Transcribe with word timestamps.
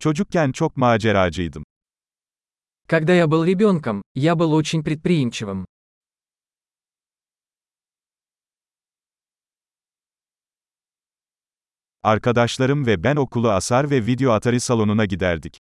Çocukken 0.00 0.52
çok 0.52 0.76
maceracıydım. 0.76 1.64
Когда 2.88 3.12
я 3.14 3.26
был 3.26 3.44
ребенком, 3.44 4.02
я 4.14 4.34
был 4.34 4.52
очень 4.52 4.82
предприимчивым. 4.84 5.66
Arkadaşlarım 12.02 12.86
ve 12.86 13.02
ben 13.04 13.16
okulu 13.16 13.50
asar 13.50 13.90
ve 13.90 14.06
video 14.06 14.32
atari 14.32 14.60
salonuna 14.60 15.04
giderdik. 15.04 15.58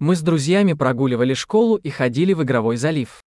Мы 0.00 0.16
с 0.16 0.22
друзьями 0.22 0.74
прогуливали 0.74 1.34
школу 1.34 1.76
и 1.76 1.90
ходили 1.90 2.32
в 2.34 2.42
игровой 2.42 2.76
залив. 2.76 3.20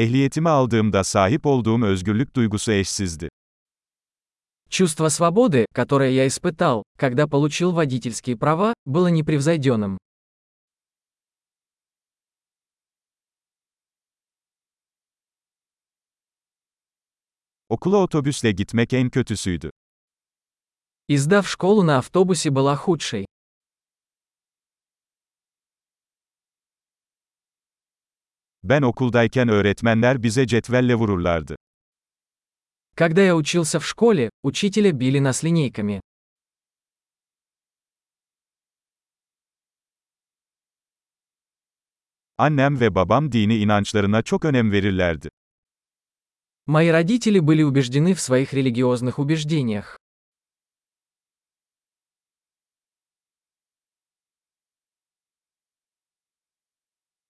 Ehliyetimi 0.00 0.48
aldığımda 0.48 1.04
sahip 1.04 1.46
olduğum 1.46 1.84
özgürlük 1.84 2.36
duygusu 2.36 2.72
eşsizdi. 2.72 3.28
Чувство 4.70 5.08
свободы, 5.08 5.66
которое 5.74 6.10
я 6.10 6.26
испытал, 6.26 6.84
когда 6.98 7.26
получил 7.26 7.72
водительские 7.72 8.36
права, 8.36 8.72
было 8.86 9.08
непревзойденным. 9.08 9.98
Okula 17.68 17.98
otobüsle 17.98 18.52
gitmek 18.52 18.92
en 18.92 19.10
kötüsüydü. 19.10 19.70
Издав 21.08 21.46
школу 21.46 21.82
на 21.82 21.98
автобусе 21.98 22.50
была 22.50 22.74
худшей. 22.76 23.26
Ben 28.69 28.81
okuldayken 28.81 29.49
öğretmenler 29.49 30.23
bize 30.23 30.47
cetvelle 30.47 30.95
vururlardı. 30.95 31.55
Когда 32.95 33.21
я 33.21 33.35
учился 33.35 33.79
в 33.79 33.85
школе, 33.85 34.29
учителя 34.43 34.91
били 34.91 35.19
нас 35.19 35.43
линейками. 35.43 36.01
Annem 42.37 42.79
ve 42.79 42.95
babam 42.95 43.31
dini 43.31 43.57
inançlarına 43.57 44.21
çok 44.21 44.45
önem 44.45 44.71
verirlerdi. 44.71 45.29
Мои 46.67 46.89
родители 46.89 47.39
были 47.39 47.63
убеждены 47.63 48.13
в 48.13 48.19
своих 48.19 48.53
религиозных 48.53 49.19
убеждениях. 49.19 49.97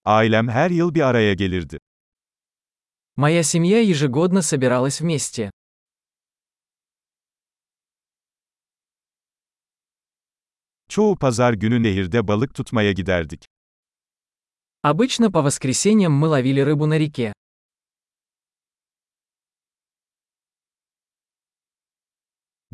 Ailem 0.04 0.48
her 0.48 0.70
yıl 0.70 0.94
bir 0.94 1.00
araya 1.00 1.34
gelirdi. 1.34 1.78
Моя 3.16 3.42
семья 3.42 3.80
ежегодно 3.80 4.42
собиралась 4.42 5.00
вместе. 5.00 5.50
Çoğu 10.88 11.16
pazar 11.16 11.52
günü 11.52 11.82
nehirde 11.82 12.28
balık 12.28 12.54
tutmaya 12.54 12.92
giderdik. 12.92 13.44
Обычно 14.82 15.32
по 15.32 15.42
воскресеньям 15.42 16.12
мы 16.12 16.28
ловили 16.28 16.60
рыбу 16.60 16.86
на 16.86 16.98
реке. 16.98 17.32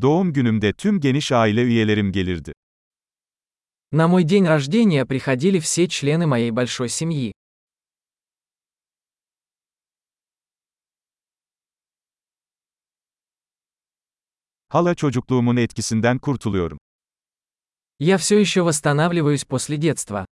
Doğum 0.02 0.32
günümde 0.32 0.72
tüm 0.72 1.00
geniş 1.00 1.32
aile 1.32 1.62
üyelerim 1.62 2.12
gelirdi. 2.12 2.52
На 3.91 4.09
мой 4.09 4.23
день 4.25 4.45
рождения 4.45 5.05
приходили 5.05 5.59
все 5.59 5.87
члены 5.87 6.27
моей 6.27 6.51
большой 6.51 6.89
семьи. 6.89 7.31
Hala 14.69 14.95
çocukluğumun 14.95 15.57
etkisinden 15.57 16.19
kurtuluyorum. 16.19 16.77
Я 17.99 18.17
все 18.17 18.37
еще 18.39 18.61
восстанавливаюсь 18.61 19.45
после 19.45 19.77
детства. 19.77 20.25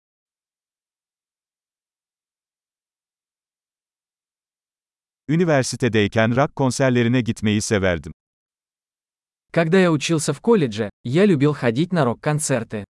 Üniversitedeyken 5.29 6.36
rock 6.36 6.57
konserlerine 6.57 7.20
gitmeyi 7.20 7.61
severdim. 7.61 8.13
Когда 9.52 9.79
я 9.79 9.90
учился 9.92 10.33
в 10.33 10.40
колледже, 10.40 10.90
я 11.05 11.27
любил 11.27 11.52
ходить 11.52 11.92
на 11.92 12.05
рок-концерты. 12.05 12.84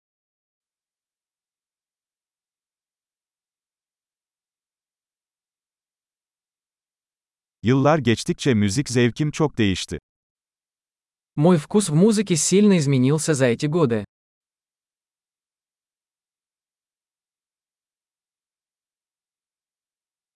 Yıllar 7.62 7.98
geçtikçe 7.98 8.54
müzik 8.54 8.88
zevkim 8.88 9.30
çok 9.30 9.58
değişti. 9.58 9.98
Мой 11.36 11.56
вкус 11.56 11.88
в 11.88 11.94
музыке 11.94 12.36
сильно 12.36 12.78
изменился 12.78 13.34
за 13.34 13.46
эти 13.46 13.66
годы. 13.66 14.04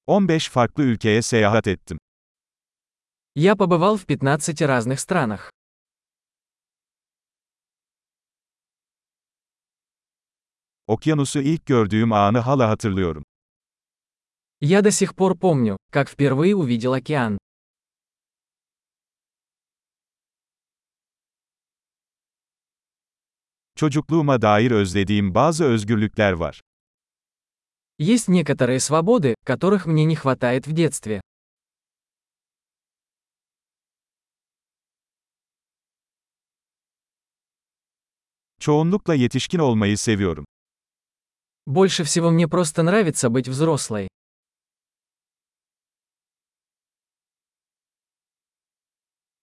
...15 0.07 0.51
farklı 0.51 0.83
ülkeye 0.83 1.23
seyahat 1.23 1.67
ettim. 1.67 1.99
Я 3.37 3.55
побывал 3.55 3.97
в 3.97 4.05
15 4.07 4.63
разных 4.63 4.99
странах. 5.01 5.53
Okyanusu 10.87 11.41
ilk 11.41 11.67
gördüğüm 11.67 12.13
anı 12.13 12.39
hala 12.39 12.69
hatırlıyorum. 12.69 13.25
Я 14.66 14.82
до 14.82 14.92
сих 14.92 15.14
пор 15.14 15.38
помню, 15.38 15.76
как 15.92 16.10
впервые 16.10 16.56
увидел 16.56 16.94
океан. 16.94 17.38
Çocukluğuma 23.76 24.42
dair 24.42 24.72
özlediğim 24.72 25.36
bazı 25.36 25.66
özgürlükler 25.66 26.32
var. 26.32 26.62
Есть 28.00 28.30
некоторые 28.30 28.80
свободы, 28.80 29.36
которых 29.46 29.86
мне 29.86 30.06
не 30.06 30.16
хватает 30.16 30.66
в 30.66 30.72
детстве. 30.72 31.22
Çoğunlukla 38.60 39.14
yetişkin 39.14 39.60
olmayı 39.60 39.98
seviyorum. 39.98 40.46
Больше 41.66 42.04
всего 42.06 42.32
мне 42.32 42.48
просто 42.48 42.84
нравится 42.84 43.30
быть 43.30 43.50
взрослой. 43.50 44.08